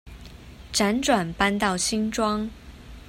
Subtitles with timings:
[0.73, 2.49] 輾轉搬到新莊